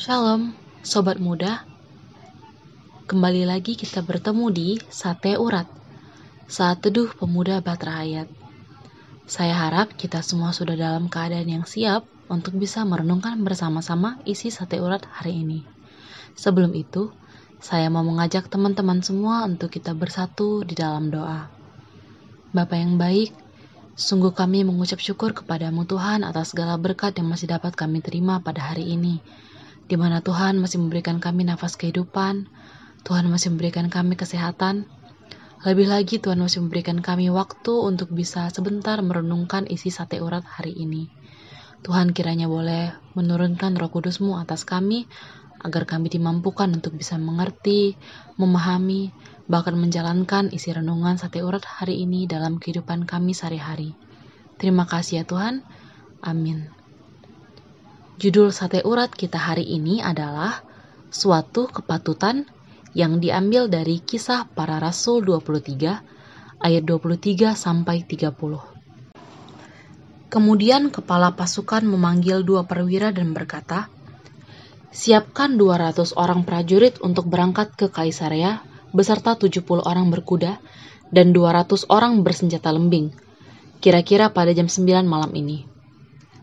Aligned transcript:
Shalom, 0.00 0.56
sobat 0.80 1.20
muda. 1.20 1.60
Kembali 3.04 3.44
lagi 3.44 3.76
kita 3.76 4.00
bertemu 4.00 4.48
di 4.48 4.68
Sate 4.88 5.36
Urat, 5.36 5.68
saat 6.48 6.80
teduh 6.80 7.12
pemuda 7.12 7.60
Batra 7.60 8.00
Hayat. 8.00 8.24
Saya 9.28 9.52
harap 9.52 9.92
kita 10.00 10.24
semua 10.24 10.56
sudah 10.56 10.72
dalam 10.72 11.12
keadaan 11.12 11.52
yang 11.52 11.68
siap 11.68 12.08
untuk 12.32 12.56
bisa 12.56 12.80
merenungkan 12.88 13.44
bersama-sama 13.44 14.16
isi 14.24 14.48
Sate 14.48 14.80
Urat 14.80 15.04
hari 15.04 15.44
ini. 15.44 15.68
Sebelum 16.32 16.72
itu, 16.72 17.12
saya 17.60 17.92
mau 17.92 18.00
mengajak 18.00 18.48
teman-teman 18.48 19.04
semua 19.04 19.44
untuk 19.44 19.68
kita 19.68 19.92
bersatu 19.92 20.64
di 20.64 20.80
dalam 20.80 21.12
doa. 21.12 21.52
Bapak 22.56 22.78
yang 22.80 22.96
baik, 22.96 23.36
sungguh 24.00 24.32
kami 24.32 24.64
mengucap 24.64 24.96
syukur 24.96 25.36
kepadamu 25.36 25.84
Tuhan 25.84 26.24
atas 26.24 26.56
segala 26.56 26.80
berkat 26.80 27.20
yang 27.20 27.28
masih 27.28 27.52
dapat 27.52 27.76
kami 27.76 28.00
terima 28.00 28.40
pada 28.40 28.64
hari 28.64 28.96
ini 28.96 29.20
di 29.90 29.98
mana 29.98 30.22
Tuhan 30.22 30.62
masih 30.62 30.78
memberikan 30.78 31.18
kami 31.18 31.42
nafas 31.42 31.74
kehidupan, 31.74 32.46
Tuhan 33.02 33.26
masih 33.26 33.50
memberikan 33.50 33.90
kami 33.90 34.14
kesehatan, 34.14 34.86
lebih 35.66 35.90
lagi 35.90 36.22
Tuhan 36.22 36.38
masih 36.38 36.62
memberikan 36.62 37.02
kami 37.02 37.28
waktu 37.28 37.74
untuk 37.74 38.14
bisa 38.14 38.48
sebentar 38.54 39.02
merenungkan 39.02 39.66
isi 39.66 39.90
sate 39.90 40.22
urat 40.22 40.46
hari 40.46 40.72
ini. 40.72 41.10
Tuhan 41.82 42.14
kiranya 42.14 42.46
boleh 42.46 42.96
menurunkan 43.18 43.76
roh 43.76 43.90
kudusmu 43.90 44.38
atas 44.38 44.62
kami, 44.62 45.10
agar 45.60 45.84
kami 45.84 46.08
dimampukan 46.08 46.72
untuk 46.72 46.96
bisa 46.96 47.20
mengerti, 47.20 47.98
memahami, 48.40 49.12
bahkan 49.52 49.76
menjalankan 49.76 50.48
isi 50.54 50.72
renungan 50.72 51.20
sate 51.20 51.44
urat 51.44 51.66
hari 51.66 52.06
ini 52.06 52.24
dalam 52.24 52.56
kehidupan 52.56 53.04
kami 53.04 53.36
sehari-hari. 53.36 53.92
Terima 54.56 54.88
kasih 54.88 55.20
ya 55.20 55.24
Tuhan. 55.28 55.60
Amin. 56.24 56.79
Judul 58.20 58.52
sate 58.52 58.84
urat 58.84 59.08
kita 59.08 59.40
hari 59.40 59.64
ini 59.64 60.04
adalah 60.04 60.60
Suatu 61.08 61.72
Kepatutan 61.72 62.44
yang 62.92 63.16
diambil 63.16 63.72
dari 63.72 63.96
kisah 63.96 64.44
para 64.44 64.76
rasul 64.76 65.24
23 65.24 66.60
ayat 66.60 66.82
23 66.84 67.56
sampai 67.56 68.04
30. 68.04 70.28
Kemudian 70.28 70.92
kepala 70.92 71.32
pasukan 71.32 71.80
memanggil 71.80 72.44
dua 72.44 72.68
perwira 72.68 73.08
dan 73.08 73.32
berkata, 73.32 73.88
Siapkan 74.92 75.56
200 75.56 76.12
orang 76.12 76.44
prajurit 76.44 77.00
untuk 77.00 77.24
berangkat 77.24 77.72
ke 77.72 77.88
Kaisarea 77.88 78.60
beserta 78.92 79.32
70 79.32 79.64
orang 79.80 80.12
berkuda 80.12 80.60
dan 81.08 81.32
200 81.32 81.88
orang 81.88 82.20
bersenjata 82.20 82.68
lembing, 82.68 83.16
kira-kira 83.80 84.28
pada 84.28 84.52
jam 84.52 84.68
9 84.68 85.08
malam 85.08 85.32
ini 85.32 85.69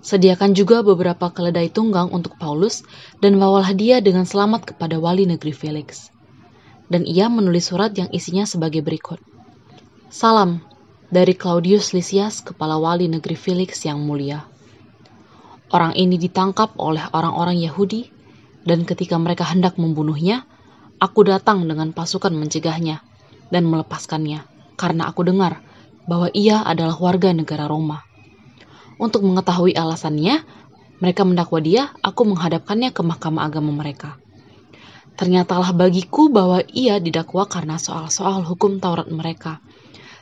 Sediakan 0.02 0.54
juga 0.54 0.86
beberapa 0.86 1.34
keledai 1.34 1.74
tunggang 1.74 2.14
untuk 2.14 2.38
Paulus 2.38 2.86
dan 3.20 3.42
bawalah 3.42 3.74
dia 3.74 3.98
dengan 4.00 4.24
selamat 4.24 4.74
kepada 4.74 5.02
wali 5.02 5.26
negeri 5.26 5.52
Felix. 5.52 6.14
Dan 6.88 7.04
ia 7.04 7.28
menulis 7.28 7.68
surat 7.68 7.92
yang 7.98 8.08
isinya 8.16 8.48
sebagai 8.48 8.80
berikut. 8.86 9.20
Salam 10.08 10.64
dari 11.12 11.36
Claudius 11.36 11.92
Lysias, 11.92 12.40
kepala 12.40 12.80
wali 12.80 13.12
negeri 13.12 13.36
Felix 13.36 13.84
yang 13.84 14.00
mulia. 14.00 14.48
Orang 15.68 16.00
ini 16.00 16.16
ditangkap 16.16 16.80
oleh 16.80 17.04
orang-orang 17.12 17.60
Yahudi, 17.60 18.08
dan 18.64 18.88
ketika 18.88 19.20
mereka 19.20 19.44
hendak 19.44 19.76
membunuhnya, 19.76 20.48
aku 21.04 21.28
datang 21.28 21.68
dengan 21.68 21.92
pasukan 21.92 22.32
mencegahnya 22.32 23.04
dan 23.52 23.68
melepaskannya, 23.68 24.48
karena 24.80 25.12
aku 25.12 25.28
dengar 25.28 25.60
bahwa 26.08 26.32
ia 26.32 26.64
adalah 26.64 26.96
warga 26.96 27.36
negara 27.36 27.68
Roma. 27.68 28.07
Untuk 28.98 29.22
mengetahui 29.22 29.78
alasannya, 29.78 30.42
mereka 30.98 31.22
mendakwa 31.22 31.62
dia, 31.62 31.94
aku 32.02 32.26
menghadapkannya 32.34 32.90
ke 32.90 33.02
mahkamah 33.06 33.46
agama 33.46 33.70
mereka. 33.70 34.18
Ternyatalah 35.18 35.74
bagiku 35.74 36.30
bahwa 36.30 36.66
ia 36.74 36.98
didakwa 36.98 37.46
karena 37.46 37.78
soal-soal 37.78 38.42
hukum 38.42 38.82
Taurat 38.82 39.10
mereka, 39.10 39.62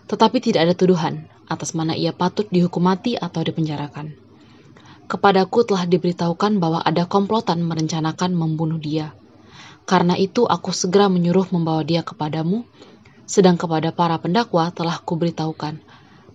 tetapi 0.08 0.44
tidak 0.44 0.68
ada 0.68 0.76
tuduhan 0.76 1.28
atas 1.48 1.72
mana 1.72 1.96
ia 1.96 2.12
patut 2.12 2.48
dihukum 2.52 2.84
mati 2.84 3.16
atau 3.16 3.44
dipenjarakan. 3.44 4.16
Kepadaku 5.08 5.68
telah 5.68 5.88
diberitahukan 5.88 6.60
bahwa 6.60 6.80
ada 6.84 7.08
komplotan 7.08 7.64
merencanakan 7.64 8.34
membunuh 8.36 8.82
dia. 8.82 9.14
Karena 9.86 10.18
itu 10.18 10.50
aku 10.50 10.74
segera 10.74 11.08
menyuruh 11.08 11.46
membawa 11.54 11.86
dia 11.86 12.02
kepadamu, 12.02 12.66
sedang 13.30 13.56
kepada 13.56 13.94
para 13.94 14.18
pendakwa 14.18 14.74
telah 14.74 14.98
kuberitahukan 15.00 15.78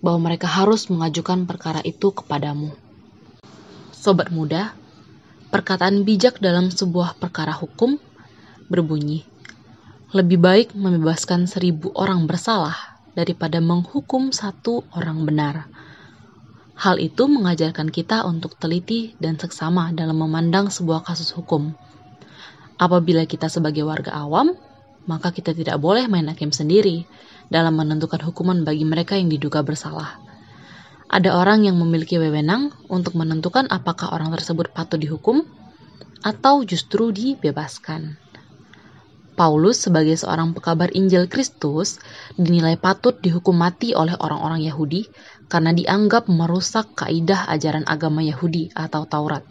bahwa 0.01 0.33
mereka 0.33 0.49
harus 0.49 0.89
mengajukan 0.89 1.45
perkara 1.45 1.85
itu 1.85 2.13
kepadamu. 2.13 2.73
Sobat 3.93 4.33
muda, 4.33 4.73
perkataan 5.53 6.09
bijak 6.09 6.41
dalam 6.41 6.73
sebuah 6.73 7.21
perkara 7.21 7.53
hukum 7.53 8.01
berbunyi, 8.73 9.29
lebih 10.17 10.41
baik 10.41 10.69
membebaskan 10.73 11.45
seribu 11.45 11.93
orang 11.93 12.25
bersalah 12.25 13.01
daripada 13.13 13.61
menghukum 13.61 14.33
satu 14.33 14.89
orang 14.97 15.29
benar. 15.29 15.69
Hal 16.81 16.97
itu 16.97 17.29
mengajarkan 17.29 17.93
kita 17.93 18.25
untuk 18.25 18.57
teliti 18.57 19.13
dan 19.21 19.37
seksama 19.37 19.93
dalam 19.93 20.17
memandang 20.17 20.73
sebuah 20.73 21.05
kasus 21.05 21.29
hukum. 21.37 21.77
Apabila 22.81 23.29
kita 23.29 23.53
sebagai 23.53 23.85
warga 23.85 24.17
awam, 24.17 24.57
maka 25.05 25.29
kita 25.29 25.53
tidak 25.53 25.77
boleh 25.77 26.09
main 26.09 26.25
hakim 26.33 26.49
sendiri, 26.49 27.05
dalam 27.51 27.77
menentukan 27.77 28.23
hukuman 28.23 28.63
bagi 28.63 28.87
mereka 28.87 29.19
yang 29.19 29.29
diduga 29.29 29.61
bersalah. 29.67 30.17
Ada 31.11 31.35
orang 31.35 31.67
yang 31.67 31.75
memiliki 31.75 32.17
wewenang 32.17 32.71
untuk 32.87 33.19
menentukan 33.19 33.67
apakah 33.67 34.15
orang 34.15 34.31
tersebut 34.31 34.71
patut 34.71 35.03
dihukum 35.03 35.43
atau 36.23 36.63
justru 36.63 37.11
dibebaskan. 37.11 38.15
Paulus 39.35 39.83
sebagai 39.83 40.15
seorang 40.15 40.55
pekabar 40.55 40.95
Injil 40.95 41.27
Kristus 41.27 41.99
dinilai 42.39 42.79
patut 42.79 43.19
dihukum 43.19 43.59
mati 43.59 43.91
oleh 43.97 44.15
orang-orang 44.15 44.63
Yahudi 44.63 45.11
karena 45.51 45.75
dianggap 45.75 46.31
merusak 46.31 46.95
kaidah 46.95 47.51
ajaran 47.51 47.83
agama 47.91 48.23
Yahudi 48.23 48.71
atau 48.77 49.03
Taurat 49.09 49.43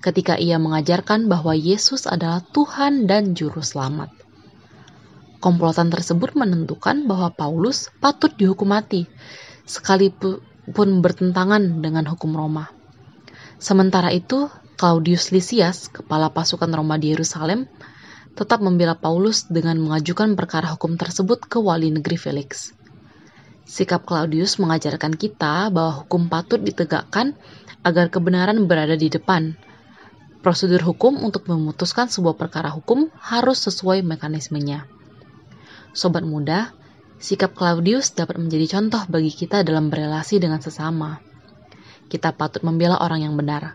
ketika 0.00 0.40
ia 0.40 0.56
mengajarkan 0.56 1.28
bahwa 1.28 1.52
Yesus 1.52 2.08
adalah 2.08 2.40
Tuhan 2.40 3.04
dan 3.04 3.36
juru 3.36 3.60
selamat. 3.60 4.19
Komplotan 5.40 5.88
tersebut 5.88 6.36
menentukan 6.36 7.08
bahwa 7.08 7.32
Paulus 7.32 7.88
patut 7.96 8.28
dihukum 8.36 8.76
mati, 8.76 9.08
sekalipun 9.64 11.00
bertentangan 11.00 11.80
dengan 11.80 12.04
hukum 12.12 12.36
Roma. 12.36 12.68
Sementara 13.56 14.12
itu, 14.12 14.52
Claudius 14.76 15.32
Lysias, 15.32 15.88
kepala 15.88 16.28
pasukan 16.28 16.68
Roma 16.68 17.00
di 17.00 17.16
Yerusalem, 17.16 17.64
tetap 18.36 18.60
membela 18.60 18.92
Paulus 19.00 19.48
dengan 19.48 19.80
mengajukan 19.80 20.36
perkara 20.36 20.76
hukum 20.76 21.00
tersebut 21.00 21.48
ke 21.48 21.56
wali 21.56 21.88
negeri 21.88 22.20
Felix. 22.20 22.76
Sikap 23.64 24.04
Claudius 24.04 24.60
mengajarkan 24.60 25.16
kita 25.16 25.72
bahwa 25.72 26.04
hukum 26.04 26.28
patut 26.28 26.60
ditegakkan 26.60 27.32
agar 27.80 28.12
kebenaran 28.12 28.68
berada 28.68 28.92
di 28.92 29.08
depan. 29.08 29.56
Prosedur 30.44 30.84
hukum 30.84 31.20
untuk 31.24 31.48
memutuskan 31.48 32.12
sebuah 32.12 32.36
perkara 32.36 32.68
hukum 32.72 33.08
harus 33.20 33.60
sesuai 33.64 34.04
mekanismenya. 34.04 34.99
Sobat 35.90 36.22
muda, 36.22 36.70
sikap 37.18 37.58
Claudius 37.58 38.14
dapat 38.14 38.38
menjadi 38.38 38.78
contoh 38.78 39.02
bagi 39.10 39.34
kita 39.34 39.66
dalam 39.66 39.90
berelasi 39.90 40.38
dengan 40.38 40.62
sesama. 40.62 41.18
Kita 42.06 42.30
patut 42.34 42.62
membela 42.62 43.02
orang 43.02 43.26
yang 43.26 43.34
benar. 43.34 43.74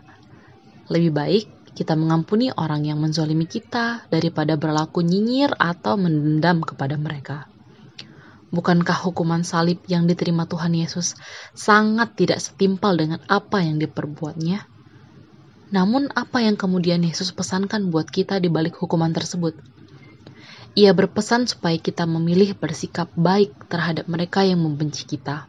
Lebih 0.88 1.12
baik 1.12 1.44
kita 1.76 1.92
mengampuni 1.92 2.48
orang 2.56 2.88
yang 2.88 2.96
menzolimi 2.96 3.44
kita 3.44 4.08
daripada 4.08 4.56
berlaku 4.56 5.04
nyinyir 5.04 5.52
atau 5.60 6.00
mendendam 6.00 6.64
kepada 6.64 6.96
mereka. 6.96 7.52
Bukankah 8.48 8.96
hukuman 9.04 9.44
salib 9.44 9.84
yang 9.84 10.08
diterima 10.08 10.48
Tuhan 10.48 10.72
Yesus 10.72 11.12
sangat 11.52 12.16
tidak 12.16 12.40
setimpal 12.40 12.96
dengan 12.96 13.20
apa 13.28 13.60
yang 13.60 13.76
diperbuatnya? 13.76 14.64
Namun 15.68 16.08
apa 16.16 16.40
yang 16.40 16.56
kemudian 16.56 17.04
Yesus 17.04 17.36
pesankan 17.36 17.92
buat 17.92 18.08
kita 18.08 18.40
di 18.40 18.48
balik 18.48 18.80
hukuman 18.80 19.12
tersebut? 19.12 19.75
Ia 20.76 20.92
berpesan 20.92 21.48
supaya 21.48 21.80
kita 21.80 22.04
memilih 22.04 22.52
bersikap 22.52 23.08
baik 23.16 23.72
terhadap 23.72 24.12
mereka 24.12 24.44
yang 24.44 24.60
membenci 24.60 25.08
kita, 25.08 25.48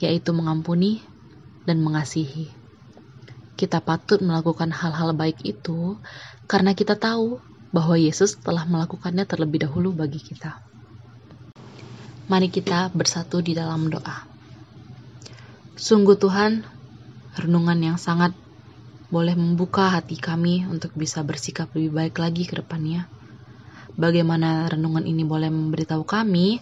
yaitu 0.00 0.32
mengampuni 0.32 1.04
dan 1.68 1.84
mengasihi. 1.84 2.48
Kita 3.60 3.84
patut 3.84 4.24
melakukan 4.24 4.72
hal-hal 4.72 5.12
baik 5.12 5.44
itu 5.44 6.00
karena 6.48 6.72
kita 6.72 6.96
tahu 6.96 7.36
bahwa 7.68 8.00
Yesus 8.00 8.40
telah 8.40 8.64
melakukannya 8.64 9.28
terlebih 9.28 9.68
dahulu 9.68 9.92
bagi 9.92 10.24
kita. 10.24 10.56
Mari 12.32 12.48
kita 12.48 12.88
bersatu 12.96 13.44
di 13.44 13.52
dalam 13.52 13.92
doa. 13.92 14.24
Sungguh 15.76 16.16
Tuhan, 16.16 16.64
renungan 17.36 17.92
yang 17.92 18.00
sangat 18.00 18.32
boleh 19.12 19.36
membuka 19.36 19.92
hati 19.92 20.16
kami 20.16 20.64
untuk 20.64 20.96
bisa 20.96 21.20
bersikap 21.20 21.68
lebih 21.76 21.92
baik 21.92 22.16
lagi 22.16 22.48
ke 22.48 22.56
depannya 22.56 23.19
bagaimana 23.98 24.68
renungan 24.70 25.06
ini 25.06 25.22
boleh 25.26 25.48
memberitahu 25.48 26.04
kami 26.04 26.60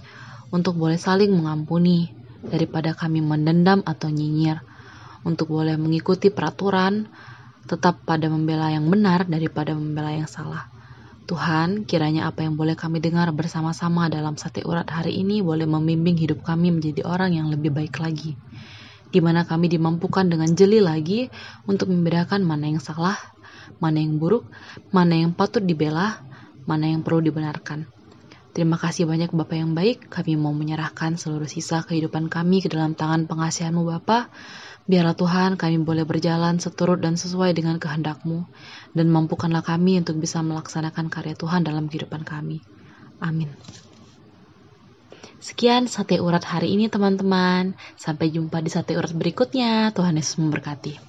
untuk 0.49 0.81
boleh 0.81 0.97
saling 0.97 1.33
mengampuni 1.33 2.09
daripada 2.41 2.95
kami 2.95 3.21
mendendam 3.21 3.83
atau 3.85 4.09
nyinyir, 4.09 4.63
untuk 5.27 5.51
boleh 5.51 5.75
mengikuti 5.75 6.31
peraturan 6.31 7.11
tetap 7.69 8.01
pada 8.09 8.31
membela 8.33 8.73
yang 8.73 8.89
benar 8.89 9.29
daripada 9.29 9.77
membela 9.77 10.15
yang 10.15 10.31
salah. 10.31 10.71
Tuhan, 11.29 11.85
kiranya 11.85 12.33
apa 12.33 12.41
yang 12.41 12.57
boleh 12.57 12.73
kami 12.73 13.05
dengar 13.05 13.29
bersama-sama 13.37 14.09
dalam 14.09 14.41
sate 14.41 14.65
urat 14.65 14.89
hari 14.89 15.21
ini 15.21 15.45
boleh 15.45 15.69
membimbing 15.69 16.17
hidup 16.17 16.41
kami 16.41 16.73
menjadi 16.73 17.05
orang 17.05 17.37
yang 17.37 17.53
lebih 17.53 17.69
baik 17.69 18.01
lagi. 18.01 18.33
Di 19.13 19.21
mana 19.21 19.45
kami 19.45 19.69
dimampukan 19.69 20.25
dengan 20.25 20.49
jeli 20.57 20.81
lagi 20.81 21.29
untuk 21.69 21.93
membedakan 21.93 22.41
mana 22.41 22.73
yang 22.73 22.81
salah, 22.81 23.21
mana 23.77 24.01
yang 24.01 24.17
buruk, 24.17 24.49
mana 24.89 25.21
yang 25.21 25.37
patut 25.37 25.61
dibela, 25.61 26.25
mana 26.69 26.93
yang 26.93 27.01
perlu 27.01 27.25
dibenarkan. 27.25 27.89
Terima 28.53 28.77
kasih 28.77 29.09
banyak 29.09 29.33
Bapak 29.33 29.57
yang 29.57 29.73
baik, 29.73 30.13
kami 30.13 30.37
mau 30.37 30.53
menyerahkan 30.53 31.17
seluruh 31.17 31.49
sisa 31.49 31.81
kehidupan 31.81 32.29
kami 32.29 32.61
ke 32.61 32.69
dalam 32.69 32.93
tangan 32.93 33.25
pengasihanmu 33.25 33.89
Bapak. 33.89 34.29
Biarlah 34.89 35.17
Tuhan 35.17 35.57
kami 35.57 35.81
boleh 35.81 36.05
berjalan 36.05 36.61
seturut 36.61 37.01
dan 37.01 37.17
sesuai 37.17 37.57
dengan 37.57 37.81
kehendakmu, 37.81 38.45
dan 38.93 39.07
mampukanlah 39.09 39.65
kami 39.65 40.01
untuk 40.01 40.21
bisa 40.21 40.45
melaksanakan 40.45 41.09
karya 41.09 41.33
Tuhan 41.33 41.65
dalam 41.65 41.89
kehidupan 41.89 42.25
kami. 42.25 42.61
Amin. 43.21 43.53
Sekian 45.39 45.87
sate 45.87 46.19
urat 46.19 46.43
hari 46.43 46.75
ini 46.75 46.91
teman-teman. 46.91 47.79
Sampai 47.95 48.35
jumpa 48.35 48.59
di 48.59 48.75
sate 48.75 48.99
urat 48.99 49.15
berikutnya. 49.15 49.95
Tuhan 49.95 50.19
Yesus 50.19 50.35
memberkati. 50.43 51.08